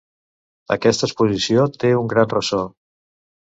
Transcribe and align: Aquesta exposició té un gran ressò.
Aquesta 0.75 1.07
exposició 1.11 1.67
té 1.85 1.95
un 2.01 2.11
gran 2.17 2.35
ressò. 2.35 2.67